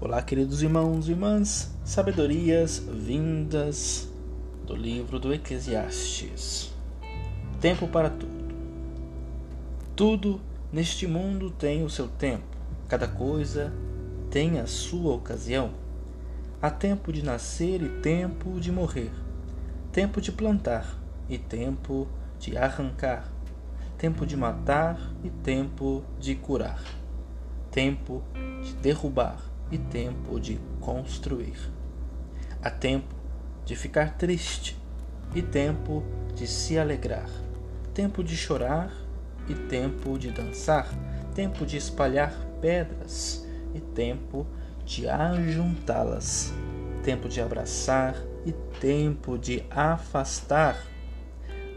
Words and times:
Olá, 0.00 0.22
queridos 0.22 0.62
irmãos 0.62 1.08
e 1.08 1.10
irmãs, 1.10 1.74
sabedorias 1.84 2.78
vindas 2.78 4.08
do 4.64 4.76
livro 4.76 5.18
do 5.18 5.34
Eclesiastes. 5.34 6.72
Tempo 7.60 7.88
para 7.88 8.08
tudo. 8.08 8.54
Tudo 9.96 10.40
neste 10.72 11.04
mundo 11.04 11.50
tem 11.50 11.82
o 11.82 11.90
seu 11.90 12.06
tempo, 12.06 12.46
cada 12.86 13.08
coisa 13.08 13.72
tem 14.30 14.60
a 14.60 14.68
sua 14.68 15.16
ocasião. 15.16 15.72
Há 16.62 16.70
tempo 16.70 17.12
de 17.12 17.24
nascer 17.24 17.82
e 17.82 17.88
tempo 18.00 18.60
de 18.60 18.70
morrer, 18.70 19.10
tempo 19.90 20.20
de 20.20 20.30
plantar 20.30 20.96
e 21.28 21.36
tempo 21.36 22.06
de 22.38 22.56
arrancar, 22.56 23.28
tempo 23.98 24.24
de 24.24 24.36
matar 24.36 25.12
e 25.24 25.30
tempo 25.30 26.04
de 26.20 26.36
curar, 26.36 26.80
tempo 27.72 28.22
de 28.62 28.74
derrubar 28.74 29.47
e 29.70 29.78
tempo 29.78 30.40
de 30.40 30.58
construir. 30.80 31.58
Há 32.62 32.70
tempo 32.70 33.14
de 33.64 33.76
ficar 33.76 34.16
triste 34.16 34.76
e 35.34 35.42
tempo 35.42 36.02
de 36.34 36.46
se 36.46 36.78
alegrar, 36.78 37.28
tempo 37.92 38.24
de 38.24 38.36
chorar 38.36 38.92
e 39.48 39.54
tempo 39.54 40.18
de 40.18 40.30
dançar, 40.30 40.88
tempo 41.34 41.66
de 41.66 41.76
espalhar 41.76 42.32
pedras 42.60 43.46
e 43.74 43.80
tempo 43.80 44.46
de 44.84 45.08
ajuntá-las, 45.08 46.52
tempo 47.02 47.28
de 47.28 47.40
abraçar 47.40 48.14
e 48.44 48.52
tempo 48.80 49.38
de 49.38 49.62
afastar. 49.70 50.82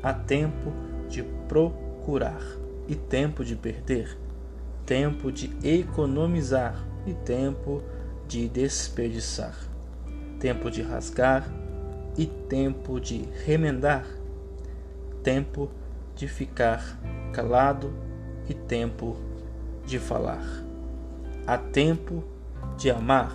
Há 0.01 0.13
tempo 0.13 0.71
de 1.09 1.23
procurar 1.47 2.41
e 2.87 2.95
tempo 2.95 3.43
de 3.43 3.55
perder, 3.55 4.17
tempo 4.85 5.31
de 5.31 5.51
economizar 5.63 6.90
e 7.05 7.13
tempo 7.13 7.81
de 8.27 8.47
desperdiçar, 8.47 9.55
tempo 10.39 10.69
de 10.69 10.81
rasgar 10.81 11.51
e 12.17 12.25
tempo 12.25 12.99
de 12.99 13.27
remendar, 13.45 14.05
tempo 15.23 15.69
de 16.15 16.27
ficar 16.27 16.99
calado 17.33 17.93
e 18.47 18.53
tempo 18.53 19.17
de 19.85 19.99
falar. 19.99 20.45
Há 21.47 21.57
tempo 21.57 22.23
de 22.77 22.91
amar 22.91 23.33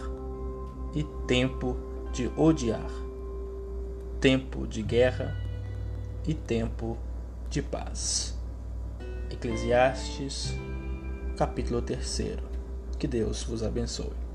e 0.95 1.05
tempo 1.27 1.77
de 2.13 2.31
odiar, 2.37 2.91
tempo 4.21 4.67
de 4.67 4.83
guerra 4.83 5.37
e 6.27 6.33
tempo 6.33 6.97
de 7.51 7.63
paz. 7.63 8.37
Eclesiastes, 9.31 10.55
capítulo 11.37 11.83
3. 11.83 12.56
Que 12.99 13.07
Deus 13.07 13.43
vos 13.45 13.63
abençoe. 13.63 14.27